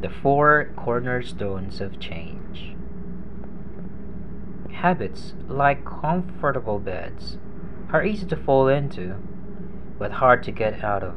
The 0.00 0.10
Four 0.10 0.70
Cornerstones 0.76 1.80
of 1.80 2.00
Change. 2.00 2.74
Habits, 4.72 5.34
like 5.48 5.84
comfortable 5.84 6.80
beds, 6.80 7.38
are 7.92 8.04
easy 8.04 8.26
to 8.26 8.36
fall 8.36 8.66
into, 8.68 9.14
but 9.98 10.12
hard 10.12 10.42
to 10.42 10.50
get 10.50 10.82
out 10.82 11.04
of. 11.04 11.14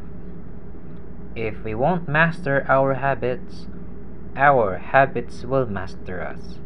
If 1.36 1.64
we 1.64 1.74
won't 1.74 2.08
master 2.08 2.66
our 2.70 2.94
habits, 2.94 3.66
our 4.36 4.78
habits 4.78 5.44
will 5.44 5.66
master 5.66 6.22
us. 6.22 6.60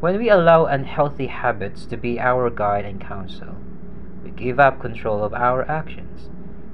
When 0.00 0.16
we 0.16 0.30
allow 0.30 0.66
unhealthy 0.66 1.26
habits 1.26 1.86
to 1.86 1.96
be 1.96 2.20
our 2.20 2.48
guide 2.50 2.84
and 2.84 3.00
counsel, 3.00 3.56
we 4.22 4.30
give 4.30 4.60
up 4.60 4.80
control 4.80 5.24
of 5.24 5.34
our 5.34 5.68
actions 5.68 6.30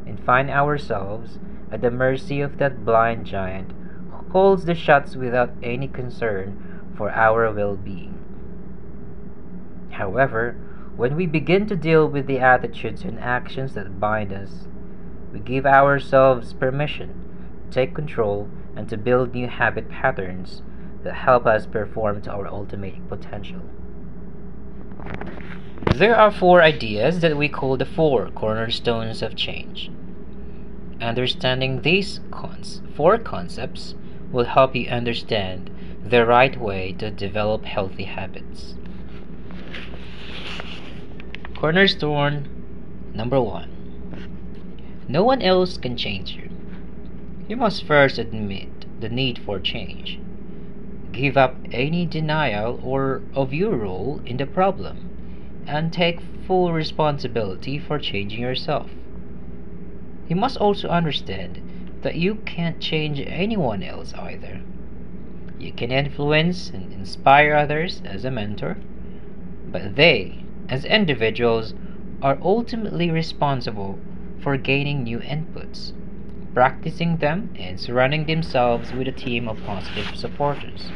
and 0.07 0.23
find 0.23 0.51
ourselves 0.51 1.39
at 1.73 1.81
the 1.81 1.91
mercy 1.91 2.41
of 2.43 2.59
that 2.59 2.85
blind 2.85 3.25
giant 3.25 3.73
calls 4.31 4.65
the 4.65 4.75
shots 4.75 5.17
without 5.17 5.51
any 5.63 5.89
concern 5.89 6.93
for 6.97 7.11
our 7.11 7.53
well 7.53 7.77
being. 7.77 8.17
However, 9.91 10.57
when 10.97 11.17
we 11.17 11.27
begin 11.27 11.67
to 11.67 11.77
deal 11.77 12.07
with 12.07 12.27
the 12.27 12.39
attitudes 12.39 13.03
and 13.03 13.19
actions 13.19 13.75
that 13.75 14.01
bind 14.01 14.33
us, 14.33 14.69
we 15.33 15.41
give 15.41 15.67
ourselves 15.67 16.53
permission 16.53 17.15
to 17.65 17.75
take 17.75 17.95
control 17.95 18.49
and 18.77 18.89
to 18.89 18.97
build 18.97 19.35
new 19.35 19.49
habit 19.49 19.89
patterns 19.89 20.63
that 21.03 21.15
help 21.15 21.47
us 21.47 21.67
perform 21.67 22.21
to 22.23 22.31
our 22.31 22.47
ultimate 22.47 23.09
potential. 23.09 23.63
There 25.95 26.17
are 26.17 26.31
four 26.31 26.63
ideas 26.63 27.21
that 27.21 27.37
we 27.37 27.49
call 27.49 27.77
the 27.77 27.87
four 27.87 28.31
cornerstones 28.31 29.23
of 29.23 29.37
change. 29.37 29.91
Understanding 31.01 31.83
these 31.83 32.21
cons- 32.31 32.83
four 32.95 33.19
concepts 33.19 33.95
will 34.33 34.45
help 34.45 34.75
you 34.75 34.89
understand 34.89 35.71
the 36.05 36.25
right 36.25 36.59
way 36.59 36.93
to 36.93 37.11
develop 37.11 37.65
healthy 37.65 38.05
habits. 38.05 38.75
Cornerstone 41.57 42.49
number 43.13 43.41
one 43.41 43.71
No 45.09 45.25
one 45.25 45.43
else 45.43 45.77
can 45.77 45.97
change 45.97 46.33
you. 46.33 46.49
You 47.49 47.57
must 47.57 47.85
first 47.85 48.19
admit 48.19 48.69
the 49.01 49.09
need 49.09 49.39
for 49.39 49.59
change. 49.59 50.19
Give 51.13 51.37
up 51.37 51.57
any 51.73 52.07
denial 52.07 52.81
or 52.83 53.23
of 53.35 53.53
your 53.53 53.77
role 53.77 54.23
in 54.25 54.37
the 54.37 54.47
problem 54.47 55.65
and 55.67 55.93
take 55.93 56.21
full 56.47 56.73
responsibility 56.73 57.79
for 57.79 57.99
changing 57.99 58.41
yourself. 58.41 58.91
You 60.29 60.37
must 60.37 60.57
also 60.57 60.89
understand 60.89 61.61
that 62.03 62.17
you 62.17 62.37
can't 62.37 62.81
change 62.81 63.21
anyone 63.21 63.83
else 63.83 64.15
either. 64.15 64.61
You 65.59 65.73
can 65.73 65.93
influence 65.93 66.71
and 66.71 66.93
inspire 66.93 67.55
others 67.55 68.01
as 68.05 68.25
a 68.25 68.31
mentor, 68.31 68.79
but 69.67 69.97
they, 69.97 70.45
as 70.69 70.85
individuals, 70.85 71.75
are 72.23 72.39
ultimately 72.43 73.11
responsible 73.11 73.99
for 74.43 74.57
gaining 74.57 75.03
new 75.03 75.19
inputs, 75.19 75.93
practicing 76.55 77.19
them, 77.19 77.55
and 77.59 77.79
surrounding 77.79 78.27
themselves 78.27 78.93
with 78.93 79.09
a 79.09 79.13
team 79.13 79.49
of 79.49 79.63
positive 79.65 80.17
supporters. 80.17 80.91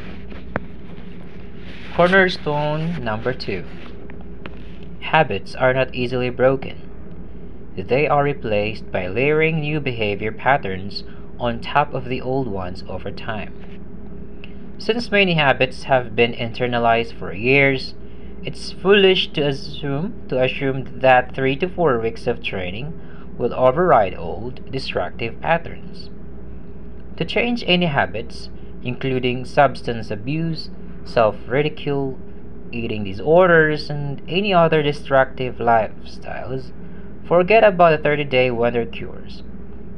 Cornerstone 1.94 3.05
number 3.05 3.33
two 3.33 3.64
Habits 5.00 5.55
are 5.55 5.74
not 5.74 5.94
easily 5.94 6.30
broken. 6.30 6.83
They 7.77 8.06
are 8.06 8.22
replaced 8.22 8.92
by 8.92 9.08
layering 9.08 9.61
new 9.61 9.80
behavior 9.80 10.30
patterns 10.30 11.03
on 11.41 11.61
top 11.61 11.92
of 11.92 12.05
the 12.05 12.20
old 12.20 12.47
ones 12.47 12.84
over 12.89 13.11
time. 13.11 13.53
Since 14.78 15.11
many 15.11 15.34
habits 15.34 15.84
have 15.84 16.14
been 16.14 16.33
internalized 16.33 17.19
for 17.19 17.33
years, 17.33 17.95
it's 18.45 18.72
foolish 18.72 19.33
to 19.33 19.46
assume 19.46 20.27
to 20.29 20.42
assume 20.42 21.01
that 21.01 21.35
3 21.35 21.57
to 21.57 21.68
4 21.68 21.98
weeks 21.98 22.27
of 22.27 22.42
training 22.42 22.92
will 23.39 23.55
override 23.55 24.14
old 24.14 24.70
destructive 24.70 25.41
patterns. 25.41 26.11
To 27.17 27.24
change 27.24 27.64
any 27.67 27.86
habits, 27.86 28.51
including 28.83 29.45
substance 29.45 30.11
abuse, 30.11 30.70
self-ridicule, 31.05 32.18
eating 32.70 33.05
disorders, 33.05 33.91
and 33.91 34.20
any 34.29 34.52
other 34.52 34.83
destructive 34.83 35.56
lifestyles, 35.56 36.73
forget 37.27 37.64
about 37.64 37.96
the 37.96 38.02
30 38.02 38.24
day 38.24 38.51
wonder 38.51 38.86
cures, 38.86 39.42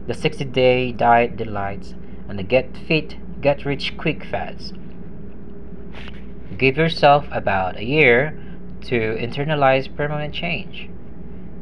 the 0.07 0.15
60 0.15 0.45
day 0.45 0.93
diet 0.93 1.37
delights, 1.37 1.95
and 2.29 2.39
the 2.39 2.43
get 2.43 2.77
fit, 2.77 3.17
get 3.41 3.65
rich 3.65 3.97
quick 3.97 4.25
fads. 4.25 4.73
Give 6.57 6.77
yourself 6.77 7.27
about 7.31 7.77
a 7.77 7.85
year 7.85 8.39
to 8.83 9.17
internalize 9.17 9.95
permanent 9.95 10.35
change. 10.35 10.89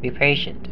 Be 0.01 0.11
patient. 0.11 0.69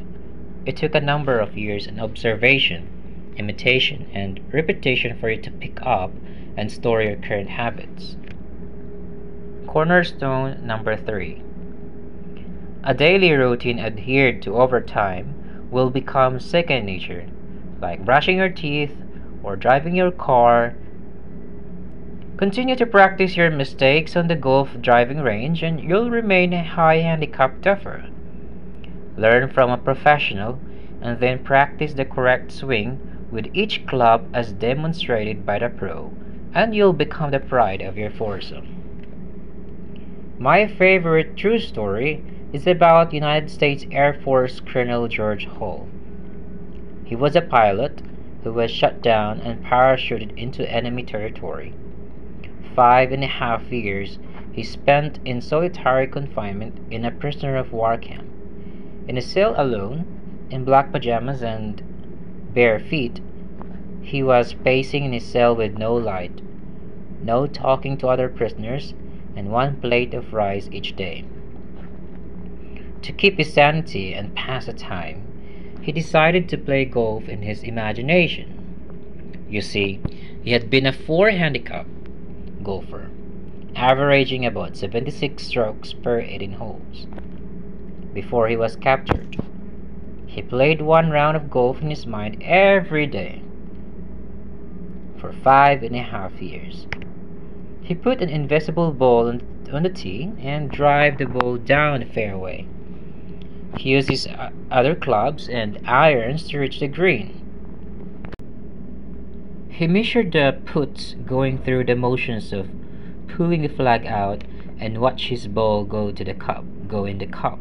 It 0.65 0.77
took 0.77 0.95
a 0.95 1.01
number 1.01 1.39
of 1.39 1.57
years 1.57 1.87
in 1.87 1.99
observation, 1.99 3.35
imitation, 3.37 4.09
and 4.13 4.41
repetition 4.53 5.19
for 5.19 5.31
you 5.31 5.41
to 5.43 5.51
pick 5.51 5.81
up 5.83 6.13
and 6.57 6.71
store 6.71 7.03
your 7.03 7.17
current 7.17 7.49
habits. 7.49 8.17
Cornerstone 9.67 10.67
number 10.67 10.97
three. 10.97 11.43
A 12.85 12.95
daily 12.95 13.31
routine 13.33 13.79
adhered 13.79 14.43
to 14.43 14.57
over 14.57 14.81
time 14.81 15.37
will 15.71 15.89
become 15.89 16.41
second 16.41 16.85
nature, 16.85 17.27
like 17.81 18.05
brushing 18.05 18.39
your 18.39 18.49
teeth 18.49 18.97
or 19.45 19.55
driving 19.55 19.95
your 19.95 20.11
car. 20.11 20.75
Continue 22.37 22.75
to 22.75 22.87
practice 22.87 23.37
your 23.37 23.51
mistakes 23.51 24.17
on 24.17 24.27
the 24.27 24.35
golf 24.35 24.77
driving 24.81 25.21
range 25.21 25.63
and 25.63 25.81
you'll 25.81 26.11
remain 26.11 26.53
a 26.53 26.65
high 26.65 26.99
handicap 26.99 27.61
duffer. 27.61 28.05
Learn 29.17 29.49
from 29.49 29.71
a 29.71 29.79
professional 29.79 30.59
and 31.01 31.21
then 31.21 31.45
practice 31.45 31.95
the 31.95 32.05
correct 32.05 32.51
swing 32.51 32.99
with 33.31 33.47
each 33.55 33.87
club 33.87 34.29
as 34.35 34.53
demonstrated 34.53 35.47
by 35.47 35.61
the 35.61 35.69
pro, 35.69 36.13
and 36.53 36.75
you'll 36.75 36.93
become 36.93 37.31
the 37.31 37.39
pride 37.39 37.81
of 37.81 37.97
your 37.97 38.11
foursome. 38.11 38.67
My 40.39 40.67
favorite 40.67 41.37
true 41.37 41.61
story 41.61 42.25
is 42.53 42.67
about 42.67 43.15
United 43.15 43.49
States 43.51 43.87
Air 43.91 44.13
Force 44.13 44.61
Colonel 44.61 45.09
George 45.09 45.47
Hall. 45.47 45.89
He 47.03 47.17
was 47.17 47.35
a 47.35 47.41
pilot 47.41 48.03
who 48.45 48.53
was 48.53 48.71
shot 48.71 49.01
down 49.03 49.41
and 49.41 49.63
parachuted 49.65 50.37
into 50.37 50.71
enemy 50.71 51.03
territory. 51.03 51.73
Five 52.75 53.11
and 53.11 53.25
a 53.25 53.27
half 53.27 53.73
years 53.73 54.19
he 54.53 54.63
spent 54.63 55.19
in 55.25 55.41
solitary 55.41 56.07
confinement 56.07 56.75
in 56.91 57.07
a 57.07 57.11
prisoner 57.11 57.57
of 57.57 57.73
war 57.73 57.97
camp. 57.97 58.25
In 59.09 59.17
a 59.17 59.23
cell 59.23 59.55
alone, 59.57 60.05
in 60.51 60.65
black 60.65 60.93
pajamas 60.93 61.43
and 61.43 61.83
bare 62.53 62.79
feet, 62.79 63.21
he 64.03 64.23
was 64.23 64.53
pacing 64.53 65.05
in 65.05 65.13
his 65.15 65.25
cell 65.25 65.57
with 65.57 65.79
no 65.79 65.95
light, 65.95 66.43
no 67.23 67.47
talking 67.47 67.97
to 67.97 68.09
other 68.09 68.29
prisoners, 68.29 68.93
and 69.35 69.51
one 69.51 69.77
plate 69.77 70.13
of 70.13 70.35
rice 70.35 70.69
each 70.71 70.95
day. 70.97 71.25
To 73.03 73.13
keep 73.13 73.39
his 73.39 73.53
sanity 73.53 74.15
and 74.15 74.35
pass 74.35 74.67
the 74.67 74.73
time, 74.73 75.25
he 75.81 75.91
decided 75.91 76.49
to 76.49 76.57
play 76.57 76.85
golf 76.85 77.29
in 77.29 77.43
his 77.43 77.65
imagination. 77.65 78.49
You 79.49 79.61
see, 79.61 80.01
he 80.43 80.53
had 80.53 80.71
been 80.71 80.87
a 80.87 80.93
four 80.93 81.31
handicap 81.31 81.87
golfer, 82.63 83.09
averaging 83.75 84.47
about 84.47 84.77
76 84.77 85.43
strokes 85.43 85.93
per 85.93 86.21
18 86.21 86.53
holes. 86.53 87.07
Before 88.15 88.47
he 88.49 88.57
was 88.57 88.77
captured, 88.77 89.37
he 90.27 90.41
played 90.41 90.81
one 90.81 91.11
round 91.11 91.37
of 91.37 91.51
golf 91.51 91.83
in 91.83 91.91
his 91.91 92.07
mind 92.07 92.37
every 92.43 93.07
day 93.07 93.43
for 95.23 95.33
five 95.33 95.83
and 95.83 95.95
a 95.95 96.03
half 96.03 96.43
years. 96.43 96.87
He 97.83 97.95
put 97.95 98.21
an 98.21 98.29
invisible 98.29 98.93
ball 98.93 99.29
on, 99.29 99.83
the 99.83 99.89
tee 99.89 100.31
and 100.41 100.71
drive 100.71 101.19
the 101.19 101.27
ball 101.27 101.57
down 101.57 102.01
the 102.01 102.07
fairway. 102.07 102.67
He 103.77 103.91
used 103.91 104.09
his 104.09 104.29
other 104.71 104.95
clubs 104.95 105.49
and 105.49 105.81
irons 105.87 106.49
to 106.49 106.59
reach 106.59 106.81
the 106.81 106.89
green. 106.89 107.39
He 109.71 109.87
measured 109.87 110.33
the 110.33 110.61
putts 110.65 111.15
going 111.27 111.59
through 111.59 111.85
the 111.85 111.97
motions 111.97 112.53
of 112.53 112.69
pulling 113.29 113.63
the 113.63 113.69
flag 113.69 114.07
out 114.07 114.45
and 114.79 115.01
watched 115.01 115.29
his 115.29 115.49
ball 115.49 115.85
go 115.85 116.13
to 116.13 116.25
the 116.25 116.35
cup, 116.35 116.65
go 116.87 117.05
in 117.05 117.19
the 117.19 117.27
cup. 117.27 117.59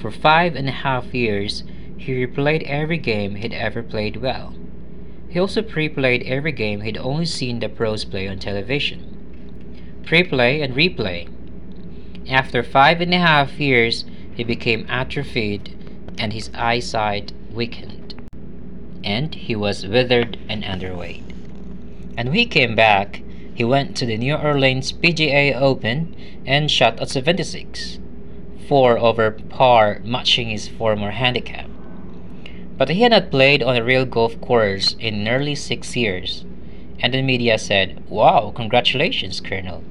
For 0.00 0.10
five 0.10 0.54
and 0.54 0.68
a 0.68 0.72
half 0.72 1.14
years, 1.14 1.64
he 1.96 2.12
replayed 2.12 2.62
every 2.64 2.98
game 2.98 3.36
he'd 3.36 3.52
ever 3.52 3.82
played 3.82 4.18
well. 4.18 4.54
He 5.28 5.38
also 5.38 5.62
pre-played 5.62 6.22
every 6.22 6.52
game 6.52 6.82
he'd 6.82 6.96
only 6.96 7.26
seen 7.26 7.58
the 7.58 7.68
pros 7.68 8.04
play 8.04 8.28
on 8.28 8.38
television. 8.38 10.02
Pre-play 10.06 10.62
and 10.62 10.74
replay. 10.74 11.28
After 12.30 12.62
five 12.62 13.00
and 13.00 13.12
a 13.12 13.18
half 13.18 13.58
years, 13.58 14.04
he 14.38 14.44
became 14.44 14.86
atrophied 14.88 15.76
and 16.16 16.32
his 16.32 16.48
eyesight 16.54 17.32
weakened, 17.52 18.14
and 19.02 19.34
he 19.34 19.56
was 19.56 19.84
withered 19.84 20.38
and 20.48 20.62
underweight. 20.62 21.24
And 22.16 22.28
when 22.28 22.38
he 22.38 22.46
came 22.46 22.76
back, 22.76 23.20
he 23.52 23.64
went 23.64 23.96
to 23.96 24.06
the 24.06 24.16
New 24.16 24.36
Orleans 24.36 24.92
PGA 24.92 25.60
Open 25.60 26.14
and 26.46 26.70
shot 26.70 27.00
at 27.00 27.10
76, 27.10 27.98
4 28.68 28.98
over 28.98 29.32
par, 29.32 30.00
matching 30.04 30.50
his 30.50 30.68
former 30.68 31.10
handicap. 31.10 31.68
But 32.76 32.90
he 32.90 33.02
had 33.02 33.10
not 33.10 33.32
played 33.32 33.60
on 33.60 33.74
a 33.74 33.82
real 33.82 34.04
golf 34.04 34.40
course 34.40 34.94
in 35.00 35.24
nearly 35.24 35.56
six 35.56 35.96
years, 35.96 36.44
and 37.00 37.12
the 37.12 37.22
media 37.22 37.58
said, 37.58 38.08
Wow, 38.08 38.52
congratulations, 38.54 39.40
Colonel. 39.40 39.82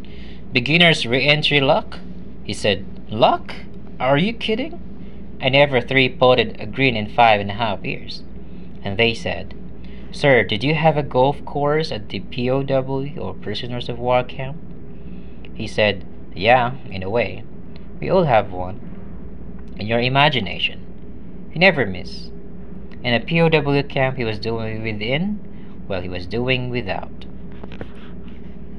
Beginner's 0.54 1.06
re 1.06 1.28
entry 1.28 1.60
luck? 1.60 2.00
He 2.46 2.54
said, 2.54 2.86
Luck? 3.10 3.54
Are 4.00 4.18
you 4.18 4.34
kidding? 4.34 4.80
I 5.42 5.50
never 5.50 5.82
three 5.82 6.08
putted 6.08 6.62
a 6.62 6.68
green 6.68 6.96
in 6.96 7.10
five 7.10 7.42
and 7.42 7.50
a 7.50 7.56
half 7.56 7.84
years. 7.84 8.22
And 8.84 8.96
they 8.96 9.16
said, 9.16 9.56
Sir, 10.12 10.44
did 10.44 10.64
you 10.64 10.76
have 10.76 10.98
a 10.98 11.04
golf 11.04 11.44
course 11.46 11.92
at 11.92 12.10
the 12.10 12.20
POW 12.20 13.20
or 13.20 13.34
Prisoners 13.34 13.90
of 13.90 13.98
War 13.98 14.24
camp? 14.24 14.58
He 15.56 15.66
said, 15.66 16.06
Yeah, 16.36 16.76
in 16.92 17.02
a 17.02 17.10
way. 17.10 17.44
We 18.00 18.10
all 18.10 18.26
have 18.26 18.52
one. 18.52 19.74
In 19.78 19.88
your 19.88 20.00
imagination. 20.00 21.50
You 21.52 21.60
never 21.60 21.86
miss. 21.88 22.30
In 23.04 23.16
a 23.16 23.20
POW 23.20 23.82
camp 23.82 24.18
he 24.18 24.24
was 24.24 24.38
doing 24.38 24.84
within, 24.84 25.40
while 25.88 26.02
he 26.02 26.10
was 26.10 26.28
doing 26.28 26.70
without. 26.70 27.26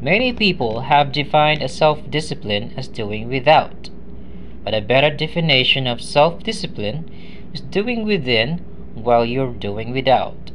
Many 0.01 0.33
people 0.33 0.83
have 0.83 1.11
defined 1.11 1.61
a 1.61 1.69
self 1.69 2.09
discipline 2.09 2.73
as 2.77 2.87
doing 2.87 3.29
without, 3.29 3.91
but 4.69 4.75
a 4.75 4.83
better 4.83 5.09
definition 5.09 5.87
of 5.87 5.99
self 5.99 6.43
discipline 6.43 7.11
is 7.55 7.63
doing 7.63 8.05
within 8.05 8.59
while 8.93 9.25
you're 9.25 9.55
doing 9.55 9.93
without. 9.93 10.51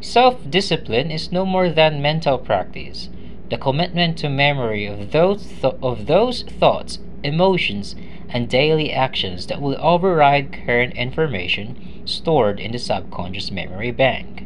Self 0.00 0.50
discipline 0.50 1.12
is 1.12 1.30
no 1.30 1.46
more 1.46 1.70
than 1.70 2.02
mental 2.02 2.38
practice, 2.38 3.08
the 3.48 3.56
commitment 3.56 4.18
to 4.18 4.28
memory 4.28 4.84
of 4.84 5.12
those, 5.12 5.46
th- 5.46 5.76
of 5.80 6.06
those 6.06 6.42
thoughts, 6.42 6.98
emotions, 7.22 7.94
and 8.28 8.48
daily 8.48 8.92
actions 8.92 9.46
that 9.46 9.62
will 9.62 9.76
override 9.78 10.52
current 10.66 10.94
information 10.94 12.02
stored 12.04 12.58
in 12.58 12.72
the 12.72 12.80
subconscious 12.80 13.52
memory 13.52 13.92
bank. 13.92 14.44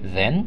Then, 0.00 0.46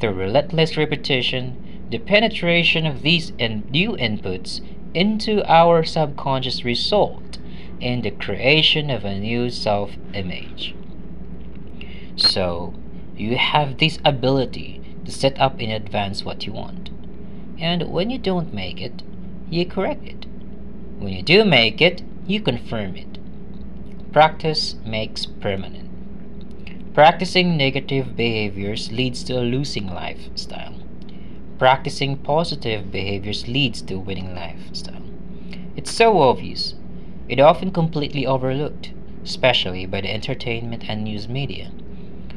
through 0.00 0.14
relentless 0.14 0.76
repetition, 0.76 1.86
the 1.88 1.98
penetration 1.98 2.84
of 2.84 3.02
these 3.02 3.30
in 3.38 3.62
new 3.70 3.92
inputs 3.92 4.60
into 4.94 5.44
our 5.50 5.84
subconscious 5.84 6.64
result 6.64 7.38
in 7.80 8.02
the 8.02 8.10
creation 8.10 8.90
of 8.90 9.04
a 9.04 9.18
new 9.18 9.50
self 9.50 9.92
image. 10.12 10.74
So, 12.16 12.74
you 13.16 13.36
have 13.36 13.78
this 13.78 13.98
ability 14.04 14.80
to 15.04 15.12
set 15.12 15.38
up 15.40 15.60
in 15.60 15.70
advance 15.70 16.24
what 16.24 16.46
you 16.46 16.52
want. 16.52 16.90
And 17.58 17.90
when 17.90 18.10
you 18.10 18.18
don't 18.18 18.54
make 18.54 18.80
it, 18.80 19.02
you 19.50 19.66
correct 19.66 20.06
it. 20.06 20.26
When 20.98 21.12
you 21.12 21.22
do 21.22 21.44
make 21.44 21.80
it, 21.80 22.02
you 22.26 22.40
confirm 22.40 22.96
it. 22.96 23.18
Practice 24.12 24.76
makes 24.84 25.26
permanent. 25.26 25.88
Practicing 26.94 27.56
negative 27.56 28.16
behaviors 28.16 28.90
leads 28.90 29.22
to 29.24 29.34
a 29.34 29.42
losing 29.42 29.86
lifestyle. 29.86 30.79
Practicing 31.60 32.16
positive 32.16 32.90
behaviors 32.90 33.46
leads 33.46 33.82
to 33.82 33.96
a 33.96 33.98
winning 33.98 34.34
lifestyle. 34.34 35.02
It's 35.76 35.90
so 35.90 36.18
obvious, 36.18 36.74
it 37.28 37.38
often 37.38 37.70
completely 37.70 38.24
overlooked, 38.24 38.92
especially 39.22 39.84
by 39.84 40.00
the 40.00 40.10
entertainment 40.10 40.88
and 40.88 41.04
news 41.04 41.28
media, 41.28 41.70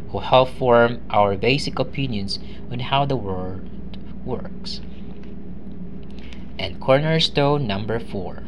who 0.09 0.19
help 0.19 0.49
form 0.49 1.03
our 1.09 1.37
basic 1.37 1.79
opinions 1.79 2.37
on 2.69 2.79
how 2.79 3.05
the 3.05 3.15
world 3.15 3.95
works. 4.25 4.81
And 6.59 6.81
cornerstone 6.81 7.65
number 7.65 8.01
four 8.01 8.43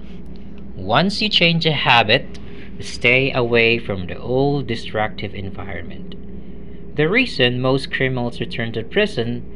once 0.75 1.21
you 1.21 1.29
change 1.29 1.65
a 1.65 1.71
habit, 1.71 2.37
stay 2.81 3.31
away 3.31 3.79
from 3.79 4.07
the 4.07 4.17
old 4.17 4.67
destructive 4.67 5.33
environment. 5.35 6.15
The 6.97 7.07
reason 7.07 7.61
most 7.61 7.93
criminals 7.93 8.41
return 8.41 8.73
to 8.73 8.83
prison 8.83 9.54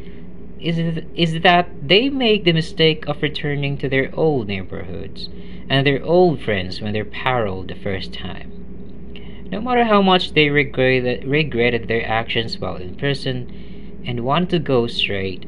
is, 0.62 1.04
is 1.16 1.42
that 1.42 1.70
they 1.88 2.10
make 2.10 2.44
the 2.44 2.54
mistake 2.54 3.08
of 3.08 3.22
returning 3.22 3.78
to 3.78 3.90
their 3.90 4.14
old 4.14 4.48
neighborhoods 4.48 5.30
and 5.70 5.86
their 5.86 6.04
old 6.04 6.42
friends 6.42 6.82
when 6.82 6.94
they're 6.94 7.06
paroled 7.06 7.68
the 7.68 7.76
first 7.76 8.14
time. 8.14 8.52
No 9.52 9.62
matter 9.62 9.86
how 9.86 10.02
much 10.02 10.34
they 10.34 10.50
regretted, 10.50 11.24
regretted 11.26 11.88
their 11.88 12.06
actions 12.06 12.60
while 12.60 12.76
in 12.76 12.96
prison 12.96 14.02
and 14.06 14.26
want 14.26 14.50
to 14.52 14.60
go 14.60 14.88
straight, 14.88 15.46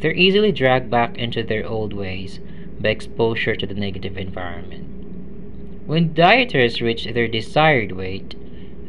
they're 0.00 0.12
easily 0.12 0.52
dragged 0.52 0.90
back 0.90 1.16
into 1.18 1.42
their 1.42 1.66
old 1.66 1.92
ways 1.92 2.38
by 2.78 2.90
exposure 2.90 3.56
to 3.56 3.66
the 3.66 3.74
negative 3.74 4.16
environment. 4.16 4.84
When 5.86 6.14
dieters 6.14 6.80
reach 6.80 7.04
their 7.04 7.28
desired 7.28 7.92
weight, 7.92 8.34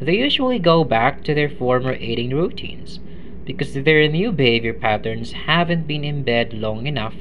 they 0.00 0.18
usually 0.18 0.58
go 0.58 0.84
back 0.84 1.24
to 1.24 1.34
their 1.34 1.48
former 1.48 1.94
eating 1.94 2.30
routines 2.30 3.00
because 3.48 3.72
their 3.72 4.06
new 4.06 4.30
behavior 4.30 4.74
patterns 4.74 5.32
haven't 5.32 5.88
been 5.88 6.04
in 6.04 6.22
bed 6.22 6.52
long 6.52 6.86
enough 6.86 7.14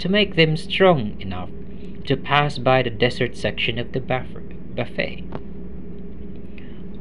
to 0.00 0.08
make 0.08 0.34
them 0.34 0.56
strong 0.56 1.18
enough 1.20 1.48
to 2.04 2.16
pass 2.16 2.58
by 2.58 2.82
the 2.82 2.90
dessert 2.90 3.36
section 3.36 3.78
of 3.78 3.92
the 3.92 4.00
buffet. 4.00 5.24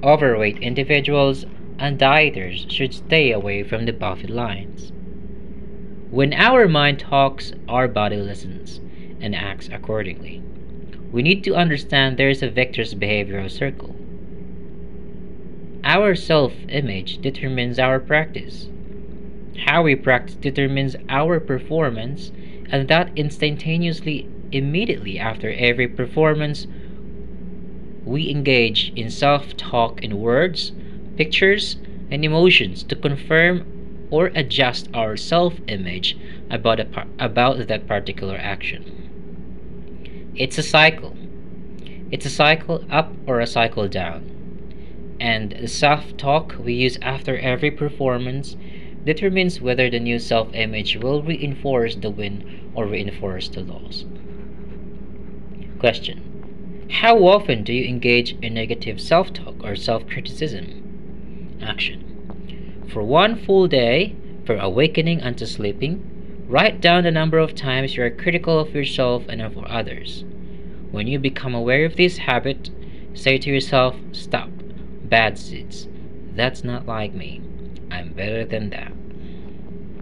Overweight 0.03 0.59
individuals 0.59 1.45
and 1.79 1.99
dieters 1.99 2.71
should 2.71 2.93
stay 2.93 3.31
away 3.31 3.63
from 3.63 3.85
the 3.85 3.91
buffet 3.91 4.29
lines. 4.29 4.93
When 6.11 6.31
our 6.33 6.67
mind 6.67 6.99
talks, 6.99 7.51
our 7.67 7.87
body 7.87 8.17
listens 8.17 8.79
and 9.19 9.35
acts 9.35 9.67
accordingly 9.73 10.43
we 11.11 11.23
need 11.23 11.43
to 11.43 11.55
understand 11.55 12.17
there 12.17 12.29
is 12.29 12.43
a 12.43 12.49
vector's 12.49 12.93
behavioral 12.93 13.49
circle. 13.49 13.95
Our 15.83 16.13
self 16.13 16.53
image 16.67 17.19
determines 17.19 17.79
our 17.79 17.99
practice. 17.99 18.67
How 19.65 19.83
we 19.83 19.95
practice 19.95 20.35
determines 20.35 20.95
our 21.07 21.39
performance, 21.39 22.31
and 22.69 22.87
that 22.89 23.11
instantaneously, 23.15 24.27
immediately 24.51 25.17
after 25.17 25.51
every 25.51 25.87
performance, 25.87 26.67
we 28.03 28.29
engage 28.29 28.91
in 28.95 29.09
self 29.09 29.55
talk 29.55 30.03
in 30.03 30.19
words, 30.19 30.73
pictures, 31.15 31.77
and 32.11 32.25
emotions 32.25 32.83
to 32.83 32.95
confirm 32.95 33.65
or 34.11 34.31
adjust 34.35 34.89
our 34.93 35.15
self 35.15 35.53
image 35.67 36.17
about, 36.49 36.79
about 37.19 37.67
that 37.67 37.87
particular 37.87 38.35
action. 38.35 40.31
It's 40.35 40.57
a 40.57 40.63
cycle. 40.63 41.15
It's 42.11 42.25
a 42.25 42.29
cycle 42.29 42.83
up 42.89 43.13
or 43.27 43.39
a 43.39 43.47
cycle 43.47 43.87
down. 43.87 44.28
And 45.19 45.51
the 45.51 45.67
self 45.67 46.15
talk 46.17 46.55
we 46.59 46.73
use 46.73 46.97
after 47.01 47.37
every 47.37 47.71
performance 47.71 48.55
determines 49.05 49.61
whether 49.61 49.89
the 49.89 49.99
new 49.99 50.19
self 50.19 50.53
image 50.53 50.97
will 50.97 51.21
reinforce 51.23 51.95
the 51.95 52.09
win 52.09 52.71
or 52.73 52.85
reinforce 52.85 53.49
the 53.49 53.61
loss. 53.61 54.05
Question 55.79 56.87
How 56.89 57.17
often 57.25 57.63
do 57.63 57.73
you 57.73 57.87
engage 57.87 58.37
in 58.41 58.53
negative 58.53 58.99
self 59.01 59.33
talk 59.33 59.63
or 59.63 59.75
self 59.75 60.07
criticism? 60.07 61.57
Action 61.61 62.85
For 62.87 63.03
one 63.03 63.35
full 63.35 63.67
day, 63.67 64.15
from 64.45 64.59
awakening 64.59 65.21
until 65.21 65.47
sleeping, 65.47 66.09
Write 66.49 66.81
down 66.81 67.03
the 67.03 67.11
number 67.11 67.37
of 67.37 67.53
times 67.53 67.95
you 67.95 68.01
are 68.01 68.09
critical 68.09 68.57
of 68.57 68.73
yourself 68.73 69.23
and 69.29 69.39
of 69.39 69.55
others. 69.59 70.25
When 70.89 71.05
you 71.05 71.19
become 71.19 71.53
aware 71.53 71.85
of 71.85 71.95
this 71.95 72.17
habit, 72.17 72.71
say 73.13 73.37
to 73.37 73.51
yourself, 73.51 73.95
Stop. 74.13 74.49
Bad 75.09 75.39
seeds. 75.39 75.87
That's 76.35 76.63
not 76.63 76.85
like 76.85 77.13
me. 77.13 77.41
I'm 77.89 78.13
better 78.13 78.45
than 78.45 78.69
that. 78.69 78.91